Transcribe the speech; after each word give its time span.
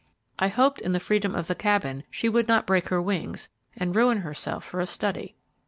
I 0.39 0.47
hoped 0.47 0.81
in 0.81 0.93
the 0.93 0.99
freedom 0.99 1.35
of 1.35 1.45
the 1.45 1.53
Cabin 1.53 2.01
she 2.09 2.27
would 2.27 2.47
not 2.47 2.65
break 2.65 2.87
her 2.89 2.99
wings, 2.99 3.49
and 3.77 3.95
ruin 3.95 4.21
herself 4.21 4.63
for 4.63 4.79
a 4.79 4.87
study. 4.87 5.35